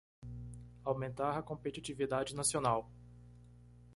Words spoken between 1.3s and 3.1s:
a competitividade nacional